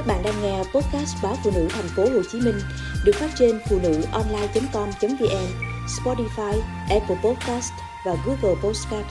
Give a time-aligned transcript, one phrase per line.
[0.00, 2.54] Các bạn đang nghe podcast báo phụ nữ thành phố Hồ Chí Minh
[3.04, 5.46] được phát trên phụ nữ online.com.vn,
[5.86, 7.72] Spotify, Apple Podcast
[8.06, 9.06] và Google Podcast.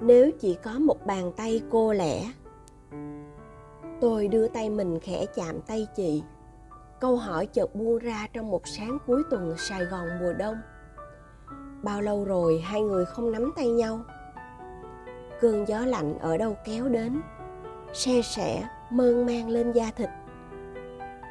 [0.00, 2.32] Nếu chỉ có một bàn tay cô lẻ,
[4.00, 6.22] tôi đưa tay mình khẽ chạm tay chị.
[7.00, 10.56] Câu hỏi chợt buông ra trong một sáng cuối tuần Sài Gòn mùa đông.
[11.82, 14.04] Bao lâu rồi hai người không nắm tay nhau?
[15.40, 17.20] Cơn gió lạnh ở đâu kéo đến.
[17.92, 20.08] Se sẻ, mơn man lên da thịt.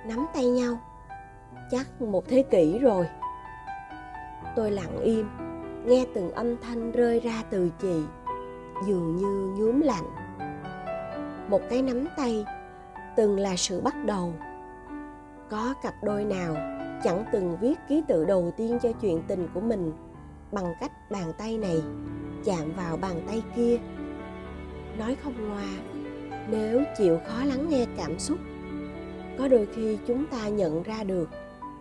[0.07, 0.77] Nắm tay nhau.
[1.71, 3.07] Chắc một thế kỷ rồi.
[4.55, 5.29] Tôi lặng im,
[5.85, 8.03] nghe từng âm thanh rơi ra từ chị,
[8.87, 10.05] dường như nhuốm lạnh.
[11.49, 12.45] Một cái nắm tay,
[13.15, 14.33] từng là sự bắt đầu.
[15.49, 16.55] Có cặp đôi nào
[17.03, 19.93] chẳng từng viết ký tự đầu tiên cho chuyện tình của mình
[20.51, 21.81] bằng cách bàn tay này
[22.45, 23.77] chạm vào bàn tay kia?
[24.97, 25.97] Nói không ngoa
[26.51, 28.37] nếu chịu khó lắng nghe cảm xúc,
[29.37, 31.29] có đôi khi chúng ta nhận ra được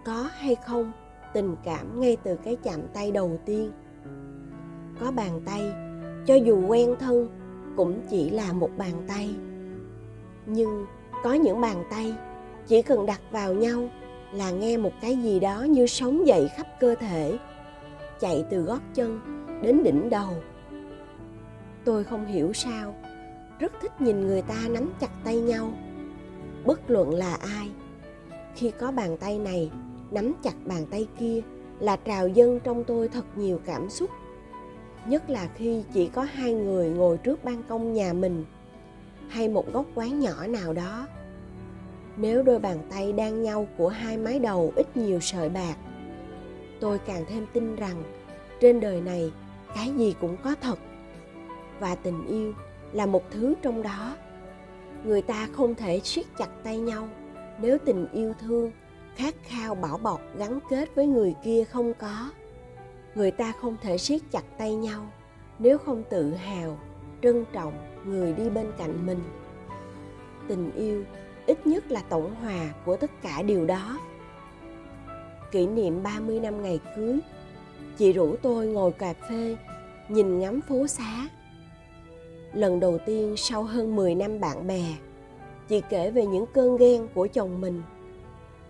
[0.04, 0.92] có hay không
[1.34, 3.72] tình cảm ngay từ cái chạm tay đầu tiên.
[5.00, 5.72] Có bàn tay,
[6.26, 7.28] cho dù quen thân,
[7.76, 9.34] cũng chỉ là một bàn tay.
[10.46, 10.86] Nhưng
[11.24, 12.14] có những bàn tay,
[12.66, 13.88] chỉ cần đặt vào nhau
[14.32, 17.38] là nghe một cái gì đó như sống dậy khắp cơ thể,
[18.20, 19.20] chạy từ gót chân
[19.62, 20.34] đến đỉnh đầu
[21.86, 22.94] tôi không hiểu sao.
[23.58, 25.72] Rất thích nhìn người ta nắm chặt tay nhau.
[26.64, 27.70] Bất luận là ai,
[28.54, 29.70] khi có bàn tay này,
[30.10, 31.40] nắm chặt bàn tay kia
[31.80, 34.10] là trào dâng trong tôi thật nhiều cảm xúc.
[35.06, 38.44] Nhất là khi chỉ có hai người ngồi trước ban công nhà mình,
[39.28, 41.06] hay một góc quán nhỏ nào đó.
[42.16, 45.76] Nếu đôi bàn tay đang nhau của hai mái đầu ít nhiều sợi bạc,
[46.80, 48.02] tôi càng thêm tin rằng
[48.60, 49.32] trên đời này
[49.74, 50.78] cái gì cũng có thật
[51.80, 52.52] và tình yêu
[52.92, 54.16] là một thứ trong đó.
[55.04, 57.08] Người ta không thể siết chặt tay nhau
[57.60, 58.72] nếu tình yêu thương
[59.16, 62.30] khát khao bảo bọc gắn kết với người kia không có.
[63.14, 65.06] Người ta không thể siết chặt tay nhau
[65.58, 66.78] nếu không tự hào,
[67.22, 67.72] trân trọng
[68.04, 69.20] người đi bên cạnh mình.
[70.48, 71.04] Tình yêu
[71.46, 73.98] ít nhất là tổng hòa của tất cả điều đó.
[75.50, 77.18] Kỷ niệm 30 năm ngày cưới,
[77.96, 79.56] chị rủ tôi ngồi cà phê,
[80.08, 81.28] nhìn ngắm phố xá
[82.56, 84.84] lần đầu tiên sau hơn 10 năm bạn bè.
[85.68, 87.82] Chị kể về những cơn ghen của chồng mình.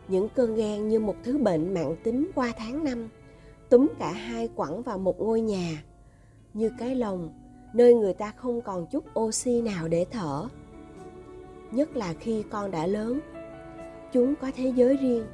[0.08, 3.08] Những cơn ghen như một thứ bệnh mạng tính qua tháng năm,
[3.68, 5.82] túm cả hai quẳng vào một ngôi nhà.
[6.54, 7.30] Như cái lồng,
[7.74, 10.48] nơi người ta không còn chút oxy nào để thở.
[11.70, 13.20] Nhất là khi con đã lớn,
[14.12, 15.26] chúng có thế giới riêng.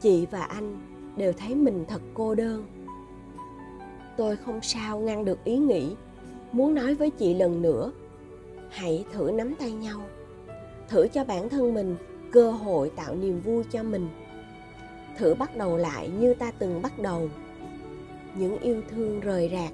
[0.00, 0.80] Chị và anh
[1.16, 2.66] đều thấy mình thật cô đơn.
[4.16, 5.94] Tôi không sao ngăn được ý nghĩ
[6.52, 7.92] muốn nói với chị lần nữa,
[8.70, 10.00] hãy thử nắm tay nhau.
[10.88, 11.96] Thử cho bản thân mình
[12.32, 14.08] cơ hội tạo niềm vui cho mình.
[15.18, 17.28] Thử bắt đầu lại như ta từng bắt đầu.
[18.34, 19.72] Những yêu thương rời rạc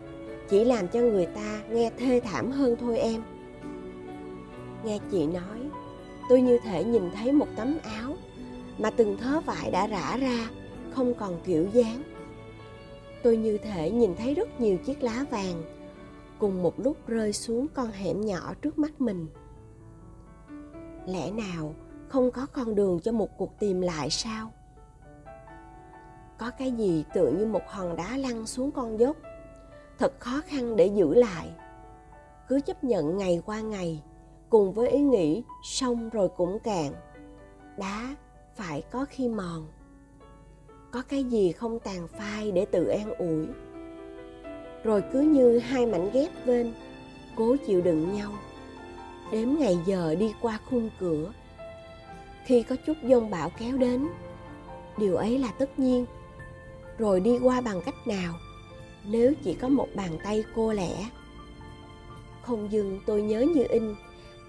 [0.49, 3.23] chỉ làm cho người ta nghe thê thảm hơn thôi em.
[4.85, 5.71] Nghe chị nói,
[6.29, 8.17] tôi như thể nhìn thấy một tấm áo
[8.79, 10.49] mà từng thớ vải đã rã ra,
[10.91, 12.03] không còn kiểu dáng.
[13.23, 15.63] Tôi như thể nhìn thấy rất nhiều chiếc lá vàng
[16.39, 19.27] cùng một lúc rơi xuống con hẻm nhỏ trước mắt mình.
[21.07, 21.75] Lẽ nào
[22.09, 24.53] không có con đường cho một cuộc tìm lại sao?
[26.39, 29.17] Có cái gì tựa như một hòn đá lăn xuống con dốc?
[29.99, 31.51] Thật khó khăn để giữ lại.
[32.49, 34.03] Cứ chấp nhận ngày qua ngày,
[34.51, 36.93] cùng với ý nghĩ xong rồi cũng cạn.
[37.79, 38.17] Đá
[38.55, 39.67] phải có khi mòn.
[40.91, 43.47] Có cái gì không tàn phai để tự an ủi?
[44.85, 46.73] Rồi cứ như hai mảnh ghép bên,
[47.37, 48.33] cố chịu đựng nhau.
[49.33, 51.33] Đếm ngày giờ đi qua khung cửa.
[52.45, 54.09] Khi có chút dông bão kéo đến,
[54.99, 56.07] điều ấy là tất nhiên.
[56.99, 58.35] Rồi đi qua bằng cách nào?
[59.05, 61.09] Nếu chỉ có một bàn tay cô lẻ.
[62.43, 63.95] Không dừng, tôi nhớ như in,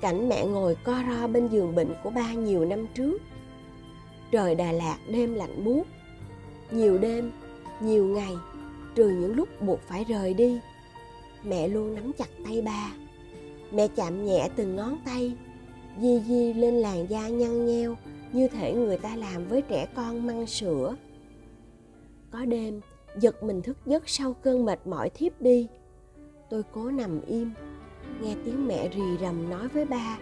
[0.02, 3.18] cảnh mẹ ngồi co ro bên giường bệnh của ba nhiều năm trước.
[4.32, 5.84] Trời đà lạt đêm lạnh buốt.
[6.72, 7.32] Nhiều đêm,
[7.82, 8.36] nhiều ngày
[8.96, 10.60] trừ những lúc buộc phải rời đi.
[11.44, 12.92] Mẹ luôn nắm chặt tay ba.
[13.72, 15.36] Mẹ chạm nhẹ từng ngón tay,
[16.02, 17.96] di di lên làn da nhăn nheo
[18.34, 20.96] như thể người ta làm với trẻ con măng sữa.
[22.32, 22.82] Có đêm,
[23.18, 25.68] giật mình thức giấc sau cơn mệt mỏi thiếp đi.
[26.50, 27.52] Tôi cố nằm im,
[28.22, 30.18] nghe tiếng mẹ rì rầm nói với ba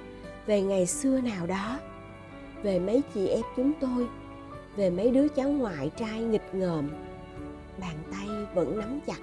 [0.46, 1.80] về ngày xưa nào đó.
[2.64, 4.08] Về mấy chị em chúng tôi,
[4.76, 6.90] về mấy đứa cháu ngoại trai nghịch ngợm
[7.82, 9.20] bàn tay vẫn nắm chặt.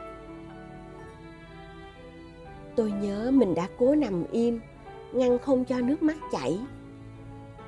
[2.77, 4.61] Tôi nhớ mình đã cố nằm im,
[5.13, 6.59] ngăn không cho nước mắt chảy.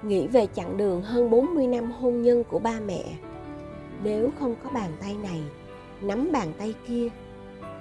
[0.03, 3.05] Nghĩ về chặng đường hơn 40 năm hôn nhân của ba mẹ,
[4.03, 5.43] nếu không có bàn tay này,
[6.01, 7.09] nắm bàn tay kia,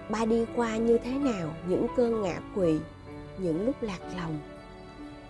[0.09, 2.79] ba đi qua như thế nào những cơn ngã quỵ,
[3.37, 4.39] những lúc lạc lòng?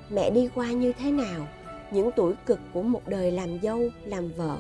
[0.10, 1.48] Mẹ đi qua như thế nào
[1.92, 4.58] những tuổi cực của một đời làm dâu, làm vợ?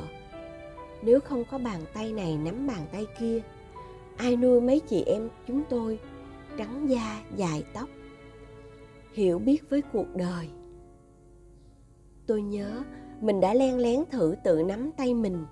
[1.02, 3.42] Nếu không có bàn tay này nắm bàn tay kia,
[4.18, 6.00] ai nuôi mấy chị em chúng tôi
[6.58, 7.90] trắng da, dài tóc,
[9.14, 10.50] hiểu biết với cuộc đời.
[12.28, 12.84] Tôi nhớ
[13.22, 15.46] mình đã len lén thử tự nắm tay mình,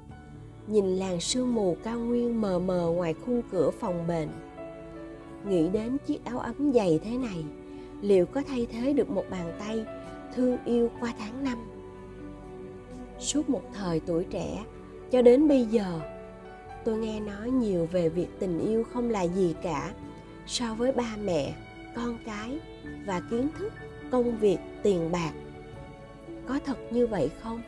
[0.68, 4.30] nhìn làng sương mù cao nguyên mờ mờ ngoài khung cửa phòng bệnh.
[5.48, 7.46] Nghĩ đến chiếc áo ấm dày thế này,
[8.02, 9.86] liệu có thay thế được một bàn tay
[10.36, 11.58] thương yêu qua tháng năm?
[13.20, 14.66] Suốt một thời tuổi trẻ
[15.14, 16.00] cho đến bây giờ,
[16.84, 19.92] tôi nghe nói nhiều về việc tình yêu không là gì cả,
[20.48, 21.54] so với ba mẹ,
[21.96, 22.60] con cái
[23.06, 23.74] và kiến thức,
[24.12, 25.32] công việc, tiền bạc.
[26.48, 27.62] Có thật như vậy không?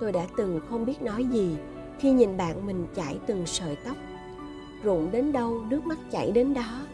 [0.00, 1.56] Tôi đã từng không biết nói gì
[1.98, 3.96] khi nhìn bạn mình chảy từng sợi tóc,
[4.82, 6.86] rụng đến đâu, nước mắt chảy đến đó.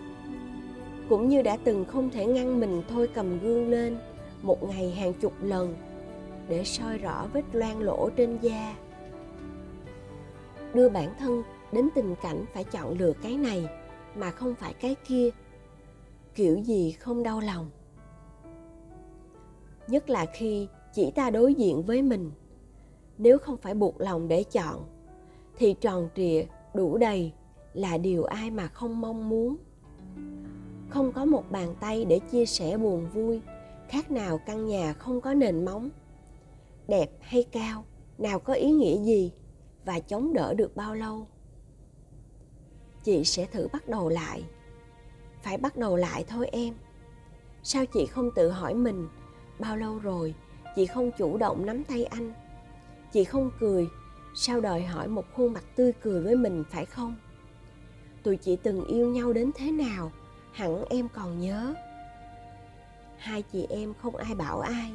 [1.08, 3.96] Cũng như đã từng không thể ngăn mình thôi cầm gương lên
[4.42, 5.74] một ngày hàng chục lần
[6.48, 8.74] để soi rõ vết loang lỗ trên da
[10.74, 11.42] đưa bản thân
[11.72, 13.68] đến tình cảnh phải chọn lựa cái này
[14.14, 15.30] mà không phải cái kia.
[16.34, 17.70] Kiểu gì không đau lòng.
[19.88, 22.30] Nhất là khi chỉ ta đối diện với mình.
[23.18, 24.84] Nếu không phải buộc lòng để chọn,
[25.56, 26.44] thì tròn trịa,
[26.74, 27.32] đủ đầy
[27.74, 29.56] là điều ai mà không mong muốn.
[30.88, 33.40] Không có một bàn tay để chia sẻ buồn vui,
[33.88, 35.90] khác nào căn nhà không có nền móng.
[36.88, 37.84] Đẹp hay cao,
[38.18, 39.32] nào có ý nghĩa gì
[39.84, 41.26] và chống đỡ được bao lâu?
[43.04, 44.44] Chị sẽ thử bắt đầu lại.
[45.42, 46.74] Phải bắt đầu lại thôi em.
[47.62, 49.08] Sao chị không tự hỏi mình,
[49.58, 50.34] bao lâu rồi,
[50.76, 52.32] chị không chủ động nắm tay anh?
[53.12, 53.88] Chị không cười,
[54.34, 57.16] sao đòi hỏi một khuôn mặt tươi cười với mình phải không?
[58.22, 60.12] Tụi chị từng yêu nhau đến thế nào,
[60.52, 61.74] hẳn em còn nhớ.
[63.18, 64.92] Hai chị em không ai bảo ai.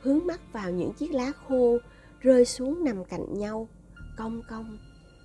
[0.00, 1.78] Hướng mắt vào những chiếc lá khô
[2.20, 3.68] rơi xuống nằm cạnh nhau
[4.16, 4.78] cong cong,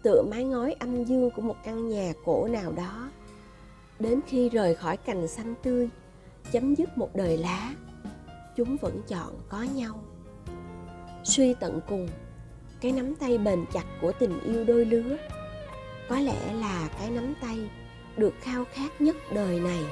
[0.04, 3.12] tựa mái ngói âm dương của một căn nhà cổ nào đó.
[4.00, 5.90] Đến khi rời khỏi cành xanh tươi,
[6.52, 7.76] chấm dứt một đời lá,
[8.56, 10.04] chúng vẫn chọn có nhau.
[11.24, 12.08] Suy tận cùng,
[12.82, 15.18] cái nắm tay bền chặt của tình yêu đôi lứa,
[16.10, 17.70] có lẽ là cái nắm tay
[18.18, 19.84] được khao khát nhất đời này.